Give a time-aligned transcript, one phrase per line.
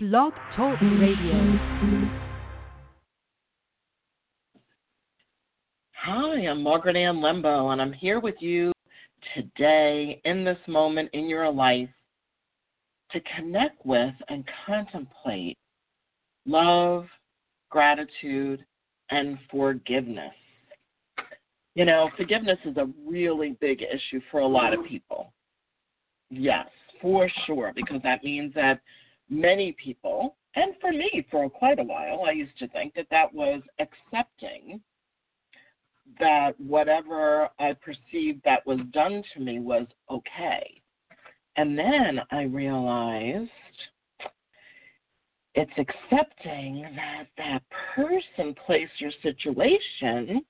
[0.00, 1.58] Blog Talk Radio.
[5.94, 8.70] Hi, I'm Margaret Ann Lembo, and I'm here with you
[9.34, 11.88] today in this moment in your life
[13.10, 15.58] to connect with and contemplate
[16.46, 17.06] love,
[17.68, 18.64] gratitude,
[19.10, 20.30] and forgiveness.
[21.74, 25.32] You know, forgiveness is a really big issue for a lot of people.
[26.30, 26.68] Yes,
[27.02, 28.78] for sure, because that means that
[29.28, 33.32] many people, and for me for quite a while, I used to think that that
[33.32, 34.80] was accepting
[36.18, 40.80] that whatever I perceived that was done to me was okay.
[41.56, 43.50] And then I realized
[45.54, 47.62] it's accepting that that
[47.94, 50.42] person, place, or situation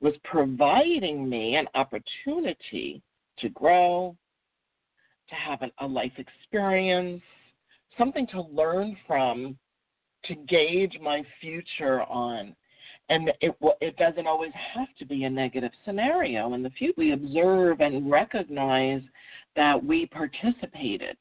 [0.00, 3.02] was providing me an opportunity
[3.38, 4.16] to grow,
[5.28, 7.22] to have an, a life experience,
[7.98, 9.56] something to learn from,
[10.24, 12.54] to gauge my future on.
[13.10, 16.54] And it it doesn't always have to be a negative scenario.
[16.54, 19.02] In the future, we observe and recognize
[19.56, 21.16] that we participated.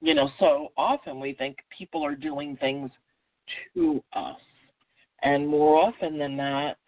[0.00, 2.90] You know, so often we think people are doing things
[3.74, 4.40] to us,
[5.22, 6.78] and more often than not,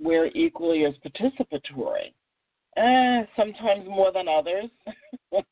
[0.00, 2.12] we're equally as participatory.
[2.76, 4.70] Eh, sometimes more than others.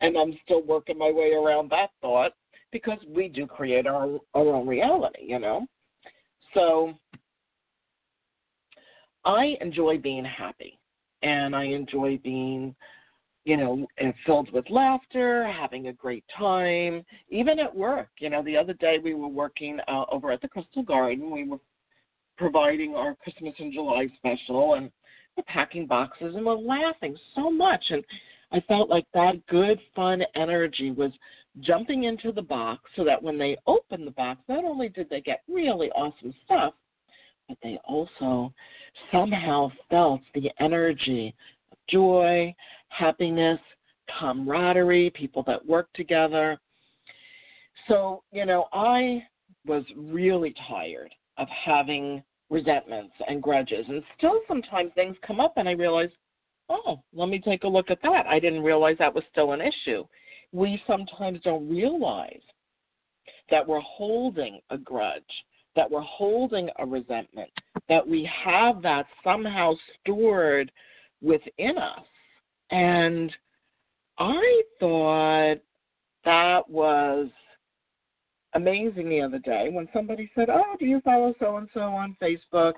[0.00, 2.32] and I'm still working my way around that thought
[2.74, 5.64] because we do create our, our own reality, you know?
[6.54, 6.92] So
[9.24, 10.80] I enjoy being happy
[11.22, 12.74] and I enjoy being,
[13.44, 13.86] you know,
[14.26, 18.08] filled with laughter, having a great time, even at work.
[18.18, 21.30] You know, the other day we were working uh, over at the Crystal Garden.
[21.30, 21.60] We were
[22.36, 24.90] providing our Christmas in July special and
[25.36, 27.84] we're packing boxes and we're laughing so much.
[27.90, 28.04] And
[28.54, 31.10] I felt like that good, fun energy was
[31.60, 35.20] jumping into the box so that when they opened the box, not only did they
[35.20, 36.72] get really awesome stuff,
[37.48, 38.52] but they also
[39.10, 41.34] somehow felt the energy
[41.72, 42.54] of joy,
[42.90, 43.58] happiness,
[44.20, 46.56] camaraderie, people that work together.
[47.88, 49.24] So, you know, I
[49.66, 53.84] was really tired of having resentments and grudges.
[53.88, 56.10] And still sometimes things come up and I realize,
[56.68, 58.26] oh, let me take a look at that.
[58.26, 60.04] I didn't realize that was still an issue
[60.54, 62.40] we sometimes don't realize
[63.50, 65.22] that we're holding a grudge,
[65.74, 67.50] that we're holding a resentment,
[67.88, 70.70] that we have that somehow stored
[71.20, 72.04] within us.
[72.70, 73.32] And
[74.18, 75.56] I thought
[76.24, 77.28] that was
[78.54, 82.16] amazing the other day when somebody said, Oh, do you follow so and so on
[82.22, 82.74] Facebook?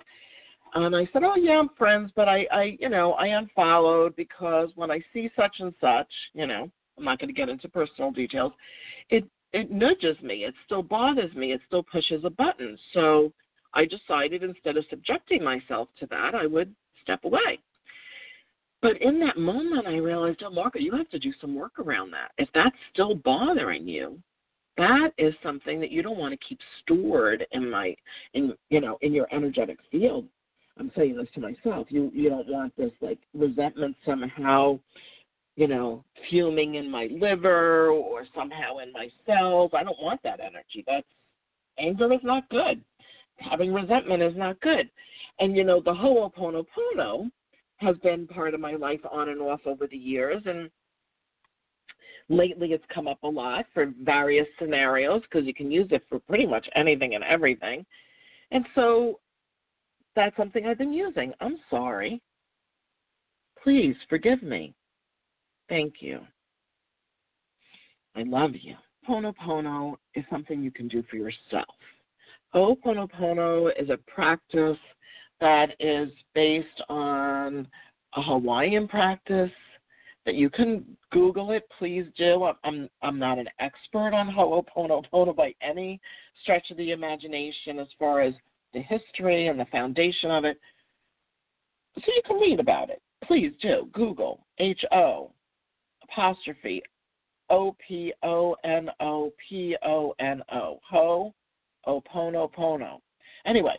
[0.85, 4.69] And I said, Oh yeah, I'm friends, but I, I you know, I unfollowed because
[4.75, 8.11] when I see such and such, you know, I'm not going to get into personal
[8.11, 8.53] details.
[9.09, 10.45] It it nudges me.
[10.45, 11.53] It still bothers me.
[11.53, 12.77] It still pushes a button.
[12.93, 13.33] So
[13.73, 17.59] I decided instead of subjecting myself to that, I would step away.
[18.83, 22.11] But in that moment, I realized, oh, Margaret, you have to do some work around
[22.11, 22.33] that.
[22.37, 24.19] If that's still bothering you,
[24.77, 27.97] that is something that you don't want to keep stored in my,
[28.35, 30.27] in you know, in your energetic field.
[30.79, 31.87] I'm saying this to myself.
[31.91, 34.79] You you don't want this like resentment somehow
[35.57, 39.71] you know, fuming in my liver or somehow in my cells.
[39.75, 40.85] I don't want that energy.
[40.87, 41.07] That's
[41.79, 42.83] anger is not good.
[43.39, 44.89] Having resentment is not good.
[45.41, 47.31] And you know, the Ho'oponopono
[47.79, 50.71] has been part of my life on and off over the years and
[52.29, 56.19] lately it's come up a lot for various scenarios because you can use it for
[56.19, 57.85] pretty much anything and everything.
[58.51, 59.21] And so
[60.17, 61.33] that's something I've been using.
[61.41, 62.21] I'm sorry.
[63.63, 64.75] Please forgive me.
[65.69, 66.21] Thank you.
[68.17, 68.75] I love you.
[69.09, 71.77] Pono is something you can do for yourself.
[72.55, 74.79] Oh, Ho'oponopono is a practice
[75.41, 77.69] that is based on
[78.15, 79.51] a Hawaiian practice
[80.25, 81.65] that you can Google it.
[81.79, 82.49] Please do.
[82.65, 86.01] I'm I'm not an expert on Ho'oponopono by any
[86.43, 88.35] stretch of the imagination as far as
[88.77, 90.61] the history and the foundation of it.
[91.97, 93.01] So you can read about it.
[93.25, 93.89] Please do.
[93.93, 95.33] Google H O
[96.03, 96.83] apostrophe
[97.49, 100.79] O P O N O P O N O.
[100.91, 101.35] Ho
[101.87, 103.01] Oponopono.
[103.47, 103.79] Anyway,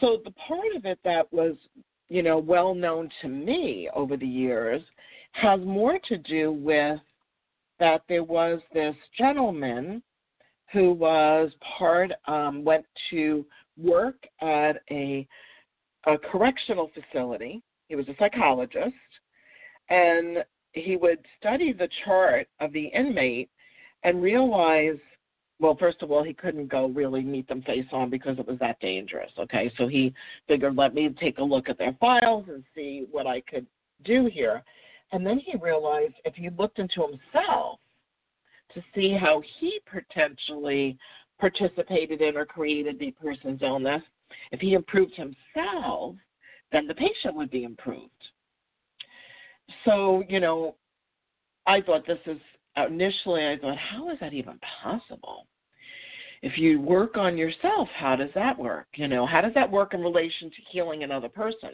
[0.00, 1.54] so the part of it that was,
[2.10, 4.82] you know, well known to me over the years
[5.32, 7.00] has more to do with
[7.80, 10.02] that there was this gentleman
[10.72, 15.26] who was part um, went to work at a,
[16.06, 17.62] a correctional facility.
[17.88, 18.94] He was a psychologist,
[19.90, 20.38] and
[20.72, 23.50] he would study the chart of the inmate
[24.02, 24.98] and realize
[25.60, 28.58] well, first of all, he couldn't go really meet them face on because it was
[28.58, 29.30] that dangerous.
[29.38, 30.12] Okay, so he
[30.48, 33.66] figured, let me take a look at their files and see what I could
[34.04, 34.62] do here.
[35.12, 37.78] And then he realized if he looked into himself
[38.74, 40.98] to see how he potentially
[41.38, 44.02] participated in or created the person's illness,
[44.52, 46.16] if he improved himself,
[46.72, 48.10] then the patient would be improved.
[49.84, 50.76] So, you know,
[51.66, 52.38] I thought this is
[52.76, 55.46] initially I thought, how is that even possible?
[56.42, 58.86] If you work on yourself, how does that work?
[58.96, 61.70] You know, how does that work in relation to healing another person?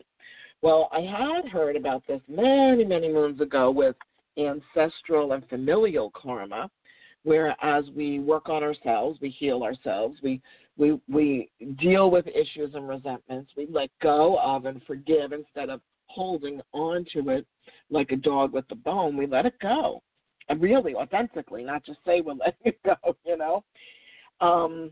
[0.63, 3.97] Well, I had heard about this many, many moons ago with
[4.37, 6.71] ancestral and familial karma,
[7.25, 10.41] where as we work on ourselves, we heal ourselves, we
[10.77, 15.81] we we deal with issues and resentments, we let go of and forgive instead of
[16.07, 17.47] holding on to it
[17.91, 20.03] like a dog with the bone, we let it go
[20.51, 23.65] and really authentically, not just say we're letting it go, you know.
[24.41, 24.91] Um,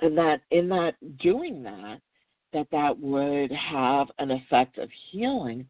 [0.00, 1.98] and that in that doing that,
[2.52, 5.66] that that would have an effect of healing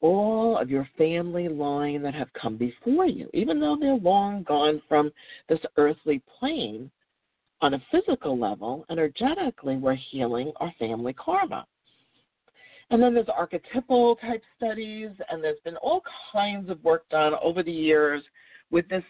[0.00, 4.80] all of your family line that have come before you, even though they're long gone
[4.88, 5.10] from
[5.48, 6.90] this earthly plane.
[7.62, 11.66] On a physical level, energetically, we're healing our family karma.
[12.90, 17.62] And then there's archetypal type studies, and there's been all kinds of work done over
[17.62, 18.22] the years
[18.70, 19.04] with this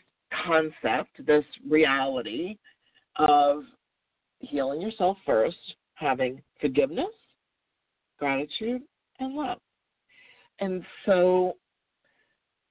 [0.45, 2.59] concept, this reality
[3.17, 3.63] of
[4.41, 5.57] healing yourself first,
[5.95, 7.07] having forgiveness,
[8.19, 8.83] gratitude,
[9.21, 9.59] and love.
[10.61, 11.57] And so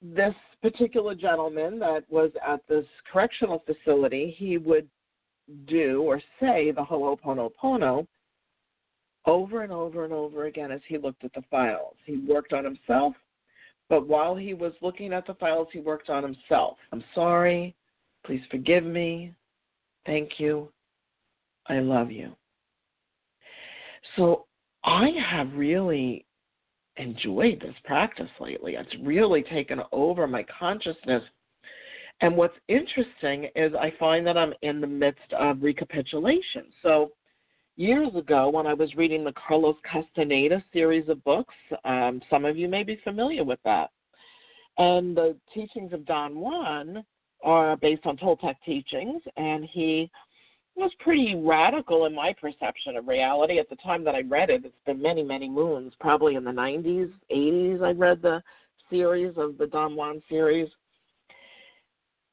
[0.02, 4.88] this particular gentleman that was at this correctional facility, he would
[5.68, 8.06] do or say the Ho'oponopono
[9.26, 11.96] over and over and over again as he looked at the files.
[12.06, 13.14] He worked on himself,
[13.90, 16.78] but while he was looking at the files, he worked on himself.
[16.92, 17.76] I'm sorry.
[18.26, 19.34] Please forgive me.
[20.06, 20.72] Thank you.
[21.68, 22.36] I love you.
[24.16, 24.46] So
[24.84, 26.26] I have really
[27.00, 28.76] enjoyed this practice lately.
[28.76, 31.24] It's really taken over my consciousness.
[32.22, 36.66] And what's interesting is I find that I'm in the midst of recapitulation.
[36.84, 37.12] So
[37.80, 41.56] years ago when I was reading the Carlos Castaneda series of books.
[41.86, 43.90] Um, some of you may be familiar with that.
[44.78, 47.06] And the teachings of Don Juan
[47.42, 50.12] are based on Toltec teachings, and he
[50.80, 54.66] was pretty radical in my perception of reality at the time that I read it.
[54.66, 57.84] It's been many, many moons, probably in the 90s, 80s.
[57.84, 58.42] I read the
[58.90, 60.70] series of the Don Juan series.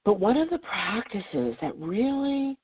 [0.04, 2.56] But one of the practices that really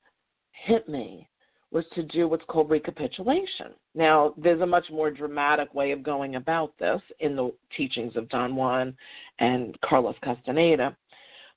[0.65, 1.27] hit me
[1.71, 3.73] was to do what's called recapitulation.
[3.95, 8.29] Now, there's a much more dramatic way of going about this in the teachings of
[8.29, 8.95] Don Juan
[9.39, 10.95] and Carlos Castaneda.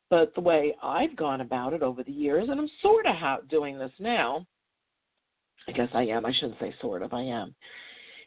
[0.08, 3.79] But the way I've gone about it over the years, and I'm sort of doing
[3.79, 4.47] this now,
[5.69, 7.55] I guess I am, I shouldn't say sort of, I am,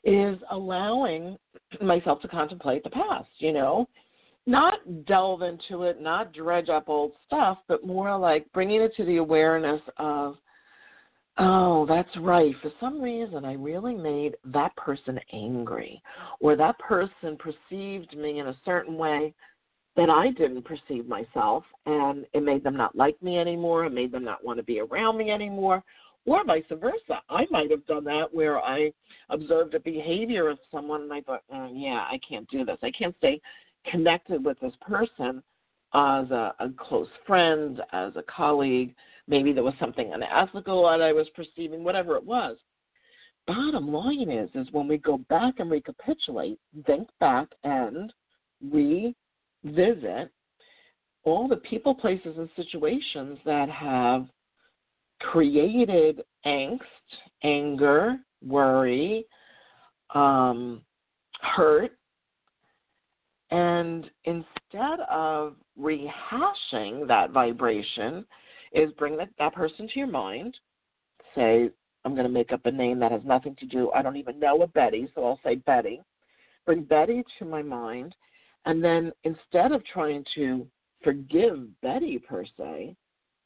[0.03, 1.37] is allowing
[1.81, 3.87] myself to contemplate the past, you know,
[4.45, 9.05] not delve into it, not dredge up old stuff, but more like bringing it to
[9.05, 10.35] the awareness of
[11.41, 12.53] Oh, that's right.
[12.61, 16.01] For some reason, I really made that person angry,
[16.41, 19.33] or that person perceived me in a certain way
[19.99, 23.85] that I didn't perceive myself, and it made them not like me anymore.
[23.85, 25.83] It made them not want to be around me anymore,
[26.25, 27.21] or vice versa.
[27.29, 28.91] I might have done that where I
[29.29, 32.77] observed a behavior of someone and I thought, oh, yeah, I can't do this.
[32.81, 33.41] I can't stay
[33.89, 35.43] connected with this person
[35.93, 38.93] as a, a close friend, as a colleague
[39.29, 42.57] Maybe there was something unethical that I was perceiving, whatever it was.
[43.45, 48.11] Bottom line is, is when we go back and recapitulate, think back and
[49.63, 50.31] revisit
[51.23, 54.27] all the people, places, and situations that have
[55.19, 56.79] created angst,
[57.43, 59.25] anger, worry,
[60.15, 60.81] um,
[61.41, 61.91] hurt,
[63.51, 68.25] and instead of rehashing that vibration,
[68.71, 70.55] is bring that, that person to your mind.
[71.35, 71.69] Say,
[72.05, 74.39] I'm going to make up a name that has nothing to do, I don't even
[74.39, 76.01] know a Betty, so I'll say Betty.
[76.65, 78.15] Bring Betty to my mind.
[78.65, 80.67] And then instead of trying to
[81.03, 82.95] forgive Betty per se,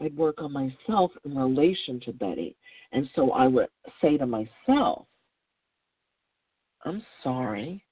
[0.02, 2.56] I'd work on myself in relation to Betty.
[2.92, 3.70] And so I would
[4.02, 5.06] say to myself,
[6.84, 7.84] I'm sorry.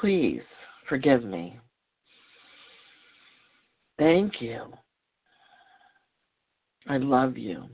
[0.00, 0.42] Please
[0.88, 1.58] forgive me.
[3.98, 4.72] Thank you.
[6.88, 7.64] I love you.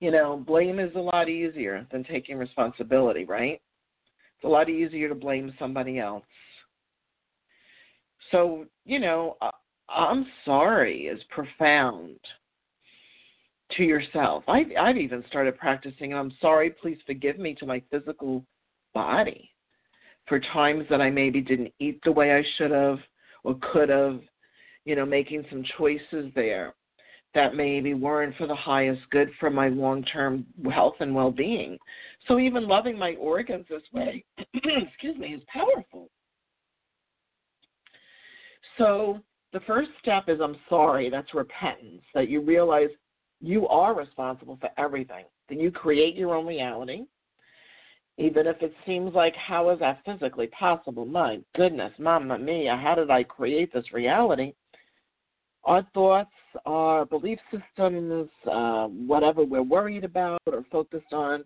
[0.00, 3.60] You know, blame is a lot easier than taking responsibility, right?
[4.38, 6.24] It's a lot easier to blame somebody else.
[8.30, 9.36] So, you know,
[9.88, 12.20] I'm sorry is profound
[13.72, 14.44] to yourself.
[14.46, 18.44] I've, I've even started practicing I'm sorry, please forgive me to my physical
[18.94, 19.50] body
[20.28, 22.98] for times that I maybe didn't eat the way I should have
[23.42, 24.20] or could have,
[24.84, 26.74] you know, making some choices there
[27.34, 31.78] that maybe weren't for the highest good for my long term health and well being.
[32.26, 36.08] So even loving my organs this way, excuse me, is powerful.
[38.76, 39.20] So
[39.52, 42.88] the first step is I'm sorry, that's repentance, that you realize
[43.40, 45.24] you are responsible for everything.
[45.48, 47.04] That you create your own reality.
[48.18, 51.06] Even if it seems like, how is that physically possible?
[51.06, 54.54] My goodness, mamma mia, how did I create this reality?
[55.68, 56.30] Our thoughts,
[56.64, 61.44] our belief systems, uh, whatever we're worried about or focused on,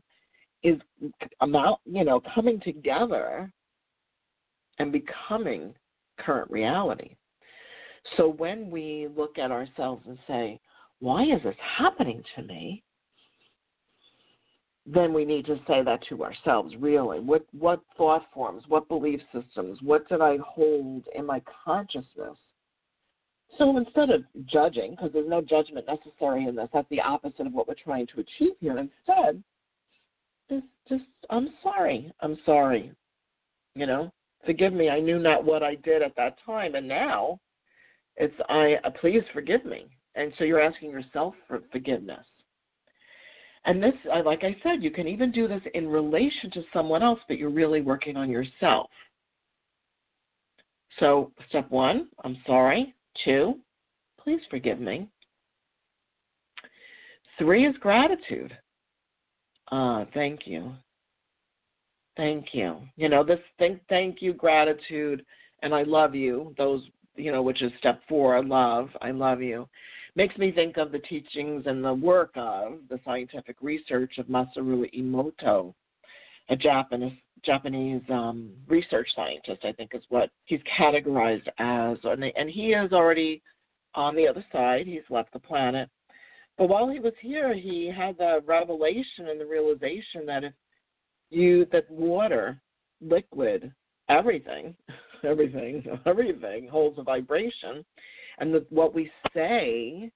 [0.62, 0.80] is
[1.40, 3.52] about you know coming together
[4.78, 5.74] and becoming
[6.20, 7.16] current reality.
[8.16, 10.60] So when we look at ourselves and say,
[11.00, 12.84] why is this happening to me?
[14.86, 17.18] Then we need to say that to ourselves, really.
[17.18, 22.36] What what thought forms, what belief systems, what did I hold in my consciousness?
[23.58, 27.52] So instead of judging, because there's no judgment necessary in this, that's the opposite of
[27.52, 28.78] what we're trying to achieve here.
[28.78, 29.42] Instead,
[30.48, 32.12] just just I'm sorry.
[32.20, 32.92] I'm sorry.
[33.74, 34.12] You know,
[34.44, 34.88] forgive me.
[34.88, 37.40] I knew not what I did at that time, and now
[38.16, 38.76] it's I.
[38.84, 39.86] Uh, please forgive me.
[40.14, 42.24] And so you're asking yourself for forgiveness.
[43.64, 43.94] And this,
[44.24, 47.50] like I said, you can even do this in relation to someone else, but you're
[47.50, 48.90] really working on yourself.
[50.98, 52.94] So, step one, I'm sorry.
[53.24, 53.58] Two,
[54.18, 55.08] please forgive me.
[57.38, 58.56] Three is gratitude.
[59.70, 60.72] Ah, thank you.
[62.16, 62.80] Thank you.
[62.96, 65.24] You know, this thank thank you, gratitude,
[65.62, 66.82] and I love you, those
[67.16, 69.68] you know, which is step four, love, I love you
[70.14, 74.86] makes me think of the teachings and the work of the scientific research of Masaru
[74.94, 75.74] Emoto,
[76.50, 82.48] a Japanese Japanese um, research scientist, I think is what he's categorized as, and, and
[82.48, 83.42] he is already
[83.94, 84.86] on the other side.
[84.86, 85.88] He's left the planet,
[86.58, 90.52] but while he was here, he had the revelation and the realization that if
[91.30, 92.60] you that water,
[93.00, 93.72] liquid,
[94.08, 94.74] everything,
[95.24, 97.84] everything, everything holds a vibration,
[98.38, 100.10] and the, what we say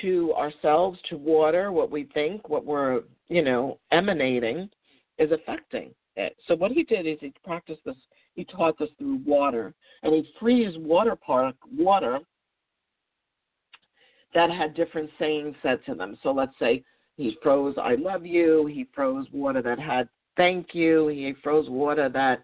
[0.00, 4.70] to ourselves, to water, what we think, what we're, you know, emanating
[5.18, 6.36] is affecting it.
[6.46, 7.96] So what he did is he practiced this,
[8.34, 12.18] he taught this through water, and he freeze water park water
[14.34, 16.18] that had different sayings said to them.
[16.22, 16.82] So let's say
[17.16, 22.08] he froze I love you, he froze water that had thank you, he froze water
[22.08, 22.42] that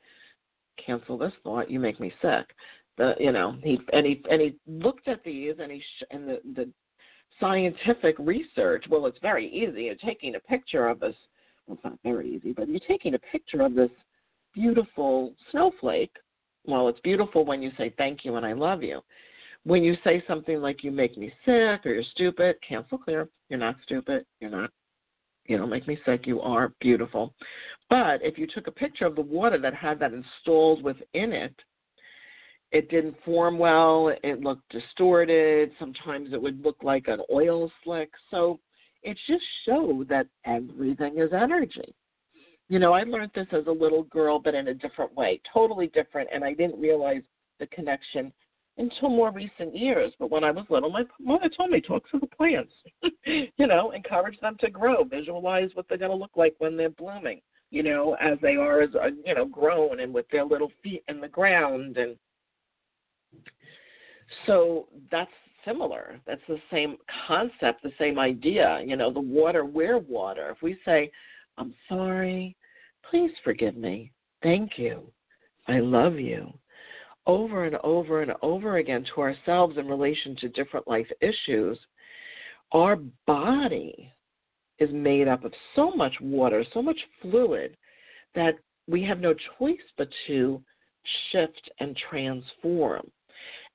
[0.85, 2.47] cancel this thought, you make me sick.
[2.97, 6.41] The you know he and he and he looked at these and he and the
[6.55, 6.69] the
[7.41, 9.85] scientific research well it's very easy.
[9.85, 11.15] You're taking a picture of this
[11.69, 13.91] well it's not very easy but you're taking a picture of this
[14.55, 16.17] beautiful snowflake
[16.67, 19.01] well it's beautiful when you say thank you and i love you.
[19.65, 23.29] When you say something like you make me sick or you're stupid cancel clear.
[23.51, 24.25] You're not stupid.
[24.41, 24.71] You're not
[25.47, 26.27] you don't make me sick.
[26.27, 27.35] You are beautiful.
[27.89, 31.55] But if you took a picture of the water that had that installed within it
[32.71, 38.11] it didn't form well, it looked distorted, sometimes it would look like an oil slick.
[38.31, 38.61] So
[39.09, 41.95] it just showed that everything is energy.
[42.69, 45.87] You know, I learned this as a little girl, but in a different way, totally
[45.89, 47.23] different, and I didn't realize
[47.59, 48.31] the connection
[48.77, 50.13] until more recent years.
[50.19, 52.73] But when I was little, my mother told me, talk to the plants.
[53.25, 56.91] you know, encourage them to grow, visualize what they're going to look like when they're
[56.91, 57.41] blooming.
[57.71, 61.03] You know, as they are, as uh, you know, grown and with their little feet
[61.09, 62.17] in the ground and
[64.47, 65.31] so that's
[65.65, 66.21] similar.
[66.27, 66.97] That's the same
[67.27, 68.81] concept, the same idea.
[68.85, 70.51] You know, the water, we're water.
[70.51, 71.11] If we say,
[71.57, 72.57] I'm sorry,
[73.11, 74.13] please forgive me,
[74.43, 75.03] thank you,
[75.67, 76.53] I love you,
[77.27, 81.79] over and over and over again to ourselves in relation to different life issues,
[82.73, 82.97] our
[83.27, 84.13] body
[84.79, 87.77] is made up of so much water, so much fluid,
[88.35, 88.55] that
[88.87, 90.63] we have no choice but to
[91.33, 93.11] shift and transform.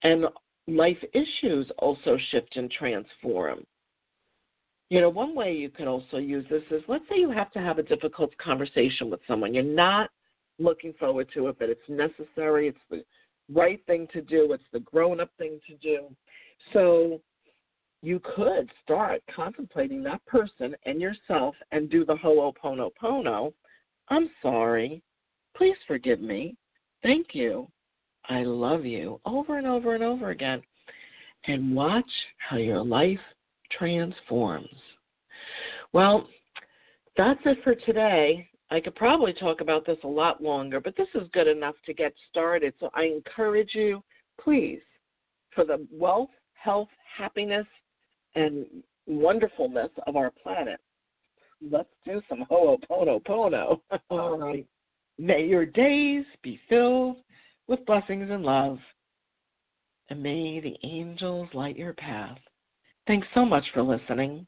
[0.04, 0.26] And
[0.68, 3.64] life issues also shift and transform.
[4.90, 7.60] You know, one way you could also use this is let's say you have to
[7.60, 9.54] have a difficult conversation with someone.
[9.54, 10.10] You're not
[10.60, 12.68] looking forward to it, but it's necessary.
[12.68, 13.04] It's the
[13.52, 14.54] right thing to do.
[14.54, 16.08] It's the grown up thing to do.
[16.74, 17.20] So
[18.02, 23.54] you could start contemplating that person and yourself and do the ho'oponopono.
[24.10, 25.02] I'm sorry.
[25.56, 26.56] Please forgive me.
[27.02, 27.68] Thank you.
[28.30, 30.62] I love you over and over and over again.
[31.46, 33.20] And watch how your life
[33.78, 34.68] transforms.
[35.92, 36.28] Well,
[37.18, 38.48] that's it for today.
[38.72, 41.94] I could probably talk about this a lot longer, but this is good enough to
[41.94, 42.74] get started.
[42.80, 44.04] So I encourage you,
[44.42, 44.82] please,
[45.54, 46.88] for the wealth, health,
[47.18, 47.68] happiness,
[48.36, 48.66] and
[49.06, 50.80] wonderfulness of our planet,
[51.70, 53.80] let's do some ho'oponopono.
[54.10, 54.66] All right.
[55.20, 57.18] May your days be filled
[57.68, 58.78] with blessings and love,
[60.10, 62.38] and may the angels light your path.
[63.08, 64.46] Thanks so much for listening.